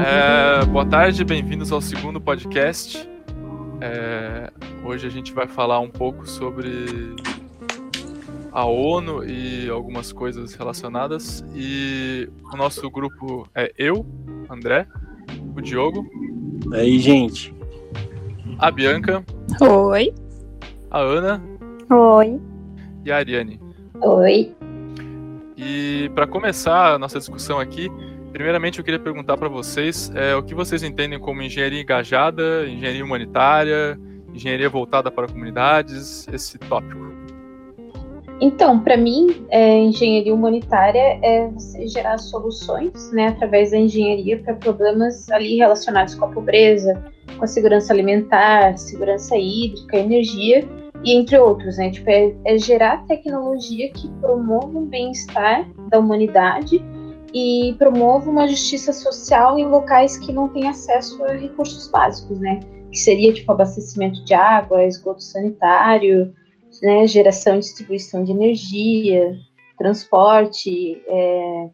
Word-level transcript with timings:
É, 0.00 0.64
boa 0.66 0.86
tarde, 0.86 1.24
bem-vindos 1.24 1.72
ao 1.72 1.80
segundo 1.80 2.20
podcast. 2.20 3.08
É, 3.80 4.50
hoje 4.84 5.06
a 5.06 5.10
gente 5.10 5.32
vai 5.32 5.46
falar 5.46 5.80
um 5.80 5.90
pouco 5.90 6.28
sobre 6.28 7.16
a 8.52 8.64
ONU 8.64 9.24
e 9.24 9.68
algumas 9.68 10.12
coisas 10.12 10.54
relacionadas. 10.54 11.44
E 11.54 12.28
o 12.52 12.56
nosso 12.56 12.90
grupo 12.90 13.48
é 13.54 13.72
eu, 13.76 14.06
André, 14.48 14.86
o 15.56 15.60
Diogo. 15.60 16.08
Aí, 16.72 16.98
gente. 16.98 17.57
A 18.58 18.72
Bianca. 18.72 19.24
Oi. 19.60 20.12
A 20.90 20.98
Ana. 20.98 21.40
Oi. 21.88 22.40
E 23.04 23.12
a 23.12 23.18
Ariane. 23.18 23.60
Oi. 24.02 24.52
E 25.56 26.10
para 26.12 26.26
começar 26.26 26.94
a 26.94 26.98
nossa 26.98 27.20
discussão 27.20 27.60
aqui, 27.60 27.88
primeiramente 28.32 28.80
eu 28.80 28.84
queria 28.84 28.98
perguntar 28.98 29.36
para 29.36 29.48
vocês 29.48 30.10
é, 30.12 30.34
o 30.34 30.42
que 30.42 30.56
vocês 30.56 30.82
entendem 30.82 31.20
como 31.20 31.40
engenharia 31.40 31.80
engajada, 31.80 32.66
engenharia 32.66 33.04
humanitária, 33.04 33.96
engenharia 34.34 34.68
voltada 34.68 35.08
para 35.08 35.28
comunidades, 35.28 36.26
esse 36.26 36.58
tópico. 36.58 37.06
Então, 38.40 38.80
para 38.80 38.96
mim, 38.96 39.46
é, 39.50 39.78
engenharia 39.78 40.34
humanitária 40.34 41.20
é 41.22 41.48
você 41.48 41.86
gerar 41.86 42.18
soluções, 42.18 43.12
né, 43.12 43.28
através 43.28 43.70
da 43.70 43.78
engenharia 43.78 44.38
para 44.38 44.54
problemas 44.54 45.28
ali 45.30 45.56
relacionados 45.56 46.16
com 46.16 46.24
a 46.24 46.28
pobreza, 46.28 47.04
com 47.38 47.44
a 47.44 47.48
segurança 47.48 47.92
alimentar, 47.92 48.76
segurança 48.76 49.36
hídrica, 49.36 49.96
energia 49.96 50.68
e 51.04 51.12
entre 51.12 51.38
outros, 51.38 51.78
né? 51.78 51.90
Tipo, 51.90 52.10
é, 52.10 52.34
é 52.44 52.58
gerar 52.58 53.06
tecnologia 53.06 53.90
que 53.92 54.08
promova 54.20 54.78
o 54.78 54.86
bem-estar 54.86 55.66
da 55.88 55.98
humanidade 55.98 56.82
e 57.32 57.74
promova 57.78 58.30
uma 58.30 58.48
justiça 58.48 58.92
social 58.92 59.58
em 59.58 59.66
locais 59.66 60.16
que 60.16 60.32
não 60.32 60.48
têm 60.48 60.68
acesso 60.68 61.22
a 61.24 61.32
recursos 61.32 61.88
básicos, 61.88 62.38
né? 62.40 62.60
Que 62.90 62.98
seria 62.98 63.32
tipo 63.32 63.52
abastecimento 63.52 64.24
de 64.24 64.34
água, 64.34 64.84
esgoto 64.84 65.22
sanitário, 65.22 66.32
né, 66.82 67.06
geração 67.06 67.56
e 67.56 67.60
distribuição 67.60 68.24
de 68.24 68.32
energia, 68.32 69.36
transporte, 69.76 71.02
é, 71.06 71.70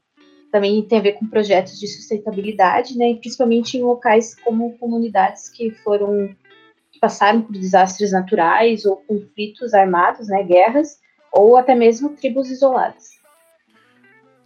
também 0.55 0.81
tem 0.83 1.01
a 1.01 1.03
ver 1.03 1.15
com 1.15 1.27
projetos 1.27 1.81
de 1.81 1.89
sustentabilidade, 1.89 2.97
né, 2.97 3.11
e 3.11 3.17
principalmente 3.17 3.77
em 3.77 3.83
locais 3.83 4.37
como 4.37 4.79
comunidades 4.79 5.49
que 5.49 5.73
foram 5.83 6.33
que 6.93 7.01
passaram 7.01 7.43
por 7.43 7.51
desastres 7.51 8.13
naturais 8.13 8.85
ou 8.85 8.99
conflitos 8.99 9.75
armados, 9.75 10.29
né, 10.29 10.45
guerras, 10.45 11.01
ou 11.33 11.57
até 11.57 11.75
mesmo 11.75 12.11
tribos 12.11 12.49
isoladas. 12.53 13.19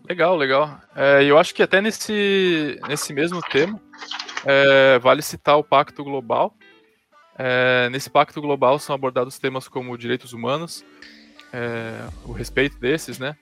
Legal, 0.09 0.35
legal. 0.35 0.81
É, 0.97 1.23
eu 1.25 1.37
acho 1.37 1.55
que 1.55 1.63
até 1.63 1.83
nesse, 1.83 2.81
nesse 2.89 3.13
mesmo 3.13 3.43
tema 3.43 3.79
é, 4.47 4.99
vale 5.01 5.21
citar 5.21 5.59
o 5.59 5.63
Pacto 5.63 6.03
Global, 6.03 6.57
é, 7.37 7.91
nesse 7.91 8.09
pacto 8.09 8.41
global 8.41 8.79
são 8.79 8.95
abordados 8.95 9.39
temas 9.39 9.69
como 9.69 9.99
direitos 9.99 10.33
humanos, 10.33 10.83
é, 11.53 12.09
o 12.25 12.33
respeito 12.33 12.79
desses, 12.79 13.19
né? 13.19 13.37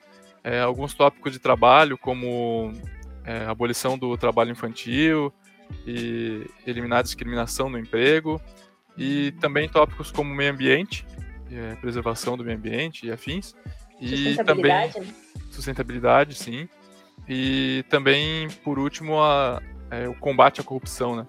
É, 0.47 0.61
alguns 0.61 0.93
tópicos 0.93 1.33
de 1.33 1.39
trabalho, 1.39 1.97
como 1.97 2.71
é, 3.25 3.43
abolição 3.47 3.97
do 3.97 4.17
trabalho 4.17 4.49
infantil 4.49 5.33
e 5.85 6.49
eliminar 6.65 6.99
a 6.99 7.01
discriminação 7.01 7.69
no 7.69 7.77
emprego, 7.77 8.41
e 8.97 9.33
também 9.41 9.67
tópicos 9.67 10.09
como 10.09 10.33
meio 10.33 10.53
ambiente, 10.53 11.05
é, 11.51 11.75
preservação 11.75 12.37
do 12.37 12.45
meio 12.45 12.57
ambiente 12.57 13.05
e 13.05 13.11
afins. 13.11 13.53
E 13.99 14.37
também 14.45 14.71
né? 14.71 14.89
sustentabilidade, 15.51 16.33
sim. 16.33 16.69
E 17.27 17.83
também, 17.89 18.47
por 18.63 18.79
último, 18.79 19.19
a, 19.19 19.61
é, 19.91 20.07
o 20.07 20.13
combate 20.13 20.61
à 20.61 20.63
corrupção, 20.63 21.17
né? 21.17 21.27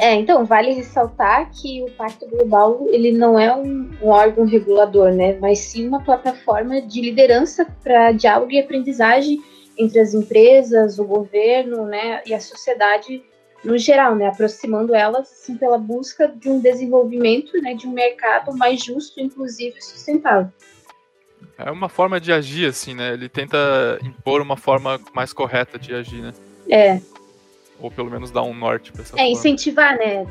É, 0.00 0.14
então, 0.14 0.46
vale 0.46 0.72
ressaltar 0.72 1.50
que 1.52 1.82
o 1.82 1.90
Pacto 1.90 2.26
Global 2.26 2.86
ele 2.88 3.12
não 3.12 3.38
é 3.38 3.54
um, 3.54 3.90
um 4.00 4.08
órgão 4.08 4.46
regulador, 4.46 5.12
né, 5.12 5.36
mas 5.38 5.58
sim 5.58 5.86
uma 5.86 6.02
plataforma 6.02 6.80
de 6.80 7.02
liderança 7.02 7.66
para 7.84 8.10
diálogo 8.12 8.50
e 8.50 8.58
aprendizagem 8.58 9.42
entre 9.76 10.00
as 10.00 10.14
empresas, 10.14 10.98
o 10.98 11.04
governo, 11.04 11.84
né, 11.84 12.22
e 12.24 12.32
a 12.32 12.40
sociedade 12.40 13.22
no 13.62 13.76
geral, 13.76 14.16
né, 14.16 14.26
aproximando 14.26 14.94
elas 14.94 15.30
assim, 15.30 15.54
pela 15.58 15.76
busca 15.76 16.26
de 16.26 16.48
um 16.48 16.58
desenvolvimento, 16.60 17.60
né, 17.60 17.74
de 17.74 17.86
um 17.86 17.92
mercado 17.92 18.56
mais 18.56 18.82
justo, 18.82 19.20
inclusivo 19.20 19.76
e 19.76 19.82
sustentável. 19.82 20.50
É 21.58 21.70
uma 21.70 21.90
forma 21.90 22.18
de 22.18 22.32
agir, 22.32 22.66
assim, 22.66 22.94
né? 22.94 23.12
Ele 23.12 23.28
tenta 23.28 23.98
impor 24.02 24.40
uma 24.40 24.56
forma 24.56 24.98
mais 25.14 25.30
correta 25.30 25.78
de 25.78 25.94
agir, 25.94 26.22
né? 26.22 26.32
É, 26.70 27.00
ou 27.80 27.90
pelo 27.90 28.10
menos 28.10 28.30
dar 28.30 28.42
um 28.42 28.54
norte 28.54 28.92
para 28.92 29.02
essa 29.02 29.14
É, 29.14 29.18
forma. 29.18 29.30
incentivar, 29.32 29.96
né, 29.96 30.26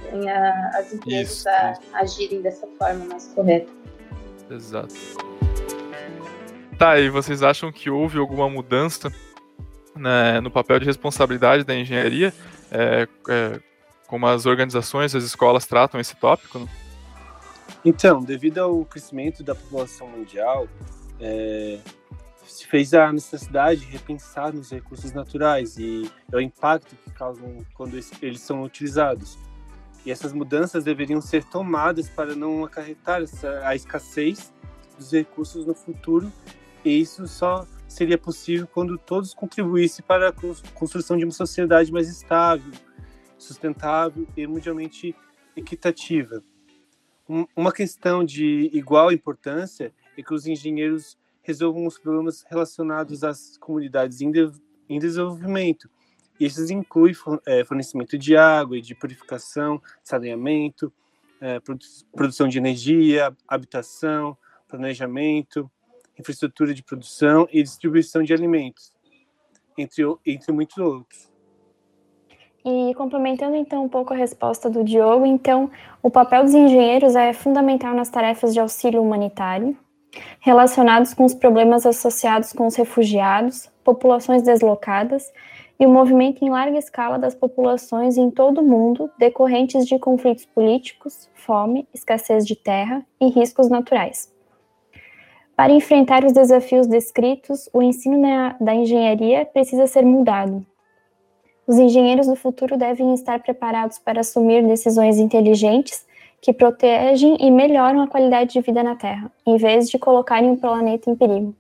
as 0.75 0.93
empresas 0.93 1.37
isso, 1.37 1.49
a 1.49 1.71
isso. 1.71 1.81
agirem 1.93 2.41
dessa 2.41 2.67
forma 2.77 3.05
mais 3.05 3.27
correta. 3.33 3.71
Exato. 4.49 4.93
Tá, 6.77 6.97
e 6.99 7.09
vocês 7.09 7.43
acham 7.43 7.71
que 7.71 7.89
houve 7.89 8.17
alguma 8.17 8.49
mudança 8.49 9.11
né, 9.95 10.39
no 10.39 10.49
papel 10.49 10.79
de 10.79 10.85
responsabilidade 10.85 11.63
da 11.63 11.75
engenharia? 11.75 12.33
É, 12.71 13.07
é, 13.29 13.59
como 14.07 14.25
as 14.27 14.45
organizações, 14.45 15.13
as 15.13 15.23
escolas 15.23 15.65
tratam 15.65 15.99
esse 15.99 16.15
tópico? 16.15 16.59
Né? 16.59 16.67
Então, 17.83 18.21
devido 18.23 18.59
ao 18.59 18.85
crescimento 18.85 19.43
da 19.43 19.53
população 19.55 20.07
mundial, 20.07 20.67
é, 21.19 21.79
fez 22.69 22.93
a 22.93 23.11
necessidade 23.11 23.81
de 23.81 23.87
repensar 23.87 24.53
nos 24.53 24.71
recursos 24.71 25.11
naturais 25.11 25.77
e 25.77 26.09
o 26.31 26.39
impacto 26.39 26.95
que 26.95 27.11
causam 27.11 27.65
quando 27.73 27.99
eles 28.21 28.41
são 28.41 28.63
utilizados. 28.63 29.37
E 30.05 30.11
essas 30.11 30.33
mudanças 30.33 30.83
deveriam 30.83 31.21
ser 31.21 31.43
tomadas 31.43 32.09
para 32.09 32.35
não 32.35 32.63
acarretar 32.63 33.21
essa, 33.21 33.61
a 33.67 33.75
escassez 33.75 34.53
dos 34.97 35.11
recursos 35.11 35.65
no 35.65 35.73
futuro, 35.73 36.31
e 36.83 37.01
isso 37.01 37.27
só 37.27 37.67
seria 37.87 38.17
possível 38.17 38.67
quando 38.67 38.97
todos 38.97 39.33
contribuíssem 39.33 40.03
para 40.05 40.29
a 40.29 40.33
construção 40.73 41.17
de 41.17 41.25
uma 41.25 41.31
sociedade 41.31 41.91
mais 41.91 42.07
estável, 42.09 42.71
sustentável 43.37 44.27
e 44.37 44.45
mundialmente 44.47 45.15
equitativa. 45.55 46.43
Uma 47.55 47.71
questão 47.71 48.23
de 48.23 48.69
igual 48.73 49.11
importância 49.11 49.93
é 50.17 50.23
que 50.23 50.33
os 50.33 50.47
engenheiros 50.47 51.17
resolvam 51.49 51.87
os 51.87 51.97
problemas 51.97 52.45
relacionados 52.47 53.23
às 53.23 53.57
comunidades 53.57 54.21
em, 54.21 54.29
de, 54.29 54.51
em 54.87 54.99
desenvolvimento. 54.99 55.89
E 56.39 56.45
esses 56.45 56.69
incluem 56.69 57.15
é, 57.47 57.65
fornecimento 57.65 58.19
de 58.19 58.37
água 58.37 58.77
e 58.77 58.81
de 58.81 58.93
purificação, 58.93 59.81
saneamento, 60.03 60.93
é, 61.41 61.59
produ 61.59 61.83
produção 62.13 62.47
de 62.47 62.59
energia, 62.59 63.35
habitação, 63.47 64.37
planejamento, 64.67 65.69
infraestrutura 66.19 66.71
de 66.71 66.83
produção 66.83 67.47
e 67.51 67.63
distribuição 67.63 68.21
de 68.21 68.31
alimentos, 68.31 68.93
entre, 69.75 70.03
entre 70.23 70.51
muitos 70.51 70.77
outros. 70.77 71.31
E 72.63 72.93
complementando 72.93 73.55
então 73.55 73.83
um 73.85 73.89
pouco 73.89 74.13
a 74.13 74.17
resposta 74.17 74.69
do 74.69 74.83
Diogo, 74.83 75.25
então 75.25 75.71
o 76.03 76.11
papel 76.11 76.43
dos 76.43 76.53
engenheiros 76.53 77.15
é 77.15 77.33
fundamental 77.33 77.95
nas 77.95 78.09
tarefas 78.09 78.53
de 78.53 78.59
auxílio 78.59 79.01
humanitário, 79.01 79.75
relacionados 80.39 81.13
com 81.13 81.25
os 81.25 81.33
problemas 81.33 81.85
associados 81.85 82.53
com 82.53 82.67
os 82.67 82.75
refugiados, 82.75 83.69
populações 83.83 84.41
deslocadas 84.41 85.31
e 85.79 85.85
o 85.85 85.89
movimento 85.89 86.43
em 86.43 86.49
larga 86.49 86.77
escala 86.77 87.17
das 87.17 87.33
populações 87.33 88.17
em 88.17 88.29
todo 88.29 88.59
o 88.59 88.67
mundo 88.67 89.09
decorrentes 89.17 89.87
de 89.87 89.97
conflitos 89.97 90.45
políticos, 90.45 91.29
fome, 91.33 91.87
escassez 91.93 92.45
de 92.45 92.55
terra 92.55 93.05
e 93.19 93.27
riscos 93.27 93.69
naturais. 93.69 94.33
Para 95.55 95.73
enfrentar 95.73 96.23
os 96.23 96.33
desafios 96.33 96.87
descritos, 96.87 97.69
o 97.73 97.81
ensino 97.81 98.21
da 98.59 98.73
engenharia 98.73 99.45
precisa 99.45 99.87
ser 99.87 100.05
mudado. 100.05 100.65
Os 101.67 101.77
engenheiros 101.77 102.27
do 102.27 102.35
futuro 102.35 102.77
devem 102.77 103.13
estar 103.13 103.41
preparados 103.41 103.99
para 103.99 104.21
assumir 104.21 104.65
decisões 104.65 105.17
inteligentes 105.17 106.05
que 106.41 106.53
protegem 106.53 107.37
e 107.39 107.51
melhoram 107.51 108.01
a 108.01 108.07
qualidade 108.07 108.53
de 108.53 108.61
vida 108.61 108.81
na 108.81 108.95
Terra, 108.95 109.31
em 109.45 109.57
vez 109.57 109.89
de 109.89 109.99
colocarem 109.99 110.51
o 110.51 110.57
planeta 110.57 111.09
em 111.09 111.15
perigo. 111.15 111.55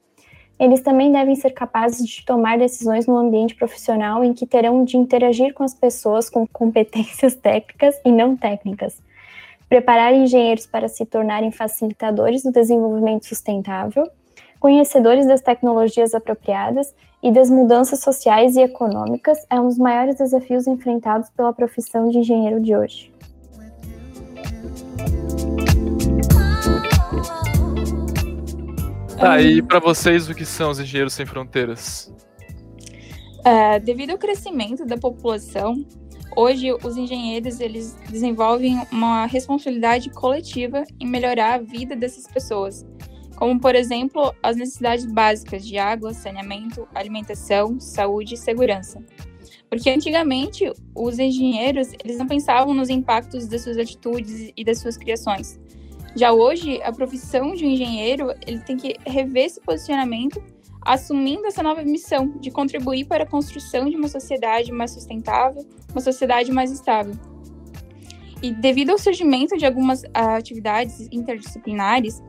Eles 0.59 0.81
também 0.81 1.09
devem 1.11 1.35
ser 1.35 1.51
capazes 1.51 2.05
de 2.05 2.25
tomar 2.25 2.57
decisões 2.57 3.07
no 3.07 3.15
ambiente 3.15 3.55
profissional 3.55 4.23
em 4.23 4.33
que 4.33 4.45
terão 4.45 4.83
de 4.83 4.97
interagir 4.97 5.53
com 5.53 5.63
as 5.63 5.73
pessoas 5.73 6.29
com 6.29 6.45
competências 6.47 7.33
técnicas 7.41 7.95
e 8.03 8.11
não 8.11 8.35
técnicas. 8.35 9.01
Preparar 9.69 10.13
engenheiros 10.13 10.65
para 10.65 10.89
se 10.89 11.05
tornarem 11.05 11.51
facilitadores 11.51 12.43
do 12.43 12.51
desenvolvimento 12.51 13.25
sustentável, 13.25 14.09
conhecedores 14.59 15.25
das 15.25 15.41
tecnologias 15.41 16.13
apropriadas 16.13 16.93
e 17.23 17.31
das 17.31 17.49
mudanças 17.49 18.01
sociais 18.01 18.57
e 18.57 18.61
econômicas 18.61 19.45
é 19.49 19.59
um 19.59 19.67
dos 19.67 19.77
maiores 19.77 20.15
desafios 20.15 20.67
enfrentados 20.67 21.29
pela 21.29 21.53
profissão 21.53 22.09
de 22.09 22.17
engenheiro 22.17 22.59
de 22.59 22.75
hoje. 22.75 23.18
Tá, 29.19 29.41
e 29.41 29.61
para 29.61 29.79
vocês, 29.79 30.29
o 30.29 30.33
que 30.33 30.45
são 30.45 30.71
os 30.71 30.79
Engenheiros 30.79 31.11
Sem 31.11 31.25
Fronteiras? 31.25 32.09
Uh, 33.39 33.77
devido 33.83 34.11
ao 34.11 34.17
crescimento 34.17 34.85
da 34.85 34.97
população, 34.97 35.85
hoje 36.37 36.71
os 36.71 36.95
engenheiros 36.95 37.59
eles 37.59 37.97
desenvolvem 38.09 38.81
uma 38.89 39.25
responsabilidade 39.25 40.09
coletiva 40.09 40.85
em 41.01 41.05
melhorar 41.05 41.55
a 41.55 41.57
vida 41.57 41.97
dessas 41.97 42.27
pessoas, 42.27 42.85
como 43.35 43.59
por 43.59 43.75
exemplo 43.75 44.33
as 44.41 44.55
necessidades 44.55 45.05
básicas 45.05 45.67
de 45.67 45.77
água, 45.77 46.13
saneamento, 46.13 46.87
alimentação, 46.95 47.77
saúde 47.77 48.35
e 48.35 48.37
segurança. 48.37 49.03
Porque 49.69 49.89
antigamente 49.89 50.71
os 50.95 51.19
engenheiros 51.19 51.89
eles 52.03 52.17
não 52.17 52.25
pensavam 52.25 52.73
nos 52.73 52.89
impactos 52.89 53.47
das 53.47 53.63
suas 53.63 53.77
atitudes 53.77 54.53
e 54.55 54.63
das 54.63 54.79
suas 54.79 54.95
criações. 54.95 55.59
Já 56.15 56.31
hoje, 56.31 56.81
a 56.83 56.91
profissão 56.91 57.53
de 57.53 57.65
um 57.65 57.69
engenheiro 57.69 58.33
ele 58.45 58.59
tem 58.59 58.77
que 58.77 58.95
rever 59.05 59.45
esse 59.45 59.61
posicionamento 59.61 60.41
assumindo 60.81 61.45
essa 61.45 61.61
nova 61.61 61.83
missão 61.83 62.29
de 62.39 62.49
contribuir 62.49 63.05
para 63.05 63.23
a 63.23 63.27
construção 63.27 63.89
de 63.89 63.95
uma 63.95 64.07
sociedade 64.07 64.71
mais 64.71 64.91
sustentável, 64.91 65.65
uma 65.91 66.01
sociedade 66.01 66.51
mais 66.51 66.71
estável. 66.71 67.13
E 68.41 68.51
devido 68.51 68.91
ao 68.91 68.97
surgimento 68.97 69.57
de 69.57 69.65
algumas 69.65 70.03
ah, 70.13 70.37
atividades 70.37 71.07
interdisciplinares 71.11 72.21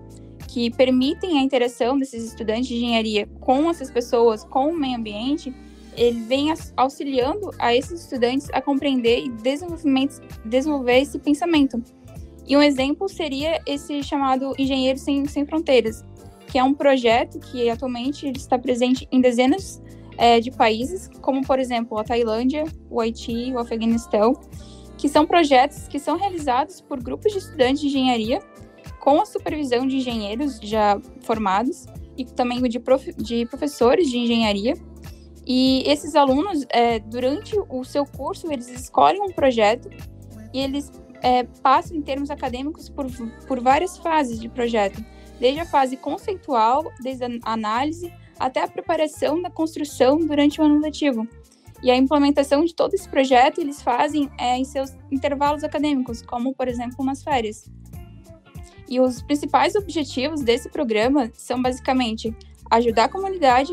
que 0.49 0.69
permitem 0.71 1.39
a 1.39 1.43
interação 1.43 1.97
desses 1.97 2.25
estudantes 2.25 2.67
de 2.67 2.75
engenharia 2.75 3.29
com 3.39 3.71
essas 3.71 3.91
pessoas, 3.91 4.43
com 4.45 4.71
o 4.71 4.77
meio 4.77 4.97
ambiente, 4.97 5.55
ele 5.97 6.21
vem 6.23 6.53
auxiliando 6.77 7.51
a 7.59 7.75
esses 7.75 8.03
estudantes 8.03 8.49
a 8.53 8.61
compreender 8.61 9.25
e 9.25 9.31
desenvolver 10.45 11.01
esse 11.01 11.19
pensamento. 11.21 11.81
E 12.51 12.57
um 12.57 12.63
exemplo 12.63 13.09
seria 13.09 13.63
esse 13.65 14.03
chamado 14.03 14.53
Engenheiros 14.59 15.03
Sem, 15.03 15.25
Sem 15.29 15.47
Fronteiras, 15.47 16.05
que 16.49 16.59
é 16.59 16.65
um 16.65 16.75
projeto 16.75 17.39
que 17.39 17.71
atualmente 17.71 18.29
está 18.35 18.59
presente 18.59 19.07
em 19.13 19.21
dezenas 19.21 19.81
é, 20.19 20.41
de 20.41 20.51
países, 20.51 21.09
como 21.21 21.47
por 21.47 21.61
exemplo 21.61 21.97
a 21.97 22.03
Tailândia, 22.03 22.65
o 22.91 23.01
Haiti, 23.01 23.53
o 23.53 23.59
Afeganistão, 23.61 24.33
que 24.99 25.09
são 25.09 25.25
projetos 25.25 25.87
que 25.87 26.01
são 26.01 26.19
realizados 26.19 26.81
por 26.81 27.01
grupos 27.01 27.31
de 27.31 27.39
estudantes 27.39 27.83
de 27.83 27.87
engenharia 27.87 28.41
com 28.99 29.21
a 29.21 29.27
supervisão 29.27 29.87
de 29.87 29.99
engenheiros 29.99 30.59
já 30.61 31.01
formados 31.21 31.87
e 32.19 32.25
também 32.25 32.61
de, 32.63 32.81
prof, 32.81 33.15
de 33.15 33.47
professores 33.47 34.11
de 34.11 34.19
engenharia. 34.19 34.75
E 35.47 35.85
esses 35.87 36.17
alunos, 36.17 36.67
é, 36.71 36.99
durante 36.99 37.57
o 37.69 37.85
seu 37.85 38.05
curso, 38.05 38.53
eles 38.53 38.69
escolhem 38.69 39.23
um 39.23 39.31
projeto 39.31 39.89
e 40.53 40.59
eles 40.59 40.91
é, 41.23 41.47
em 41.93 42.03
termos 42.03 42.31
acadêmicos 42.31 42.89
por, 42.89 43.07
por 43.47 43.61
várias 43.61 43.99
fases 43.99 44.41
de 44.41 44.49
projeto 44.49 45.05
desde 45.41 45.61
a 45.61 45.65
fase 45.65 45.97
conceitual, 45.97 46.85
desde 47.01 47.25
a 47.25 47.53
análise, 47.53 48.13
até 48.39 48.63
a 48.63 48.69
preparação 48.69 49.41
da 49.41 49.51
construção 49.51 50.19
durante 50.19 50.61
o 50.61 50.65
ano 50.65 50.79
letivo. 50.79 51.27
E 51.83 51.91
a 51.91 51.97
implementação 51.97 52.63
de 52.63 52.75
todo 52.75 52.93
esse 52.93 53.09
projeto 53.09 53.59
eles 53.59 53.81
fazem 53.81 54.31
é, 54.39 54.59
em 54.59 54.65
seus 54.65 54.91
intervalos 55.11 55.65
acadêmicos, 55.65 56.21
como, 56.21 56.55
por 56.55 56.69
exemplo, 56.69 57.05
nas 57.05 57.23
férias. 57.23 57.71
E 58.87 59.01
os 59.01 59.23
principais 59.23 59.75
objetivos 59.75 60.43
desse 60.43 60.69
programa 60.69 61.31
são 61.33 61.63
basicamente 61.63 62.37
ajudar 62.71 63.05
a 63.05 63.09
comunidade 63.09 63.73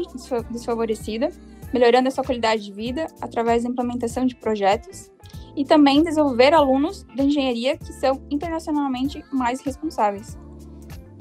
desfavorecida, 0.50 1.30
melhorando 1.74 2.08
a 2.08 2.12
sua 2.12 2.24
qualidade 2.24 2.64
de 2.64 2.72
vida 2.72 3.08
através 3.20 3.64
da 3.64 3.70
implementação 3.70 4.26
de 4.26 4.36
projetos, 4.36 5.12
e 5.58 5.66
também 5.66 6.04
desenvolver 6.04 6.54
alunos 6.54 7.04
da 7.16 7.24
engenharia 7.24 7.76
que 7.76 7.92
são 7.92 8.22
internacionalmente 8.30 9.26
mais 9.34 9.60
responsáveis. 9.60 10.38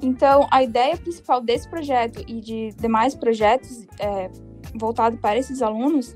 Então, 0.03 0.47
a 0.51 0.63
ideia 0.63 0.95
principal 0.99 1.41
desse 1.41 1.67
projeto 1.67 2.23
e 2.29 2.39
de 2.39 2.71
demais 2.75 3.15
projetos 3.15 3.87
é, 3.99 4.31
voltados 4.75 5.19
para 5.19 5.39
esses 5.39 5.63
alunos 5.63 6.15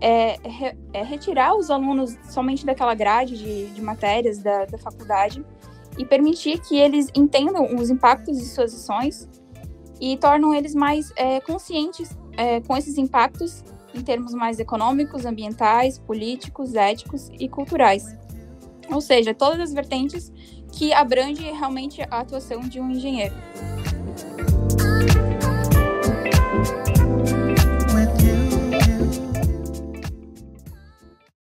é, 0.00 0.38
é, 0.94 1.02
retirar 1.02 1.54
os 1.54 1.70
alunos 1.70 2.16
somente 2.30 2.64
daquela 2.64 2.94
grade 2.94 3.36
de, 3.36 3.66
de 3.66 3.82
matérias 3.82 4.38
da, 4.38 4.64
da, 4.64 4.78
faculdade 4.78 5.44
e 5.98 6.06
permitir 6.06 6.58
que 6.62 6.78
eles 6.78 7.08
entendam 7.14 7.76
os 7.76 7.90
impactos 7.90 8.38
de 8.38 8.46
suas 8.46 8.72
ações 8.72 9.28
e 10.00 10.16
tornam 10.16 10.54
eles 10.54 10.74
mais 10.74 11.12
é, 11.14 11.40
conscientes 11.40 12.16
é, 12.38 12.62
com 12.62 12.74
esses 12.74 12.96
impactos 12.96 13.62
em 13.94 14.02
termos 14.02 14.32
mais 14.34 14.58
econômicos, 14.58 15.24
ambientais, 15.24 15.98
políticos, 15.98 16.74
éticos 16.74 17.30
e 17.38 17.48
culturais. 17.48 18.16
Ou 18.90 19.00
seja, 19.00 19.34
todas 19.34 19.60
as 19.60 19.72
vertentes 19.72 20.32
que 20.72 20.92
abrange 20.92 21.42
realmente 21.42 22.02
a 22.10 22.20
atuação 22.20 22.60
de 22.60 22.80
um 22.80 22.90
engenheiro. 22.90 23.34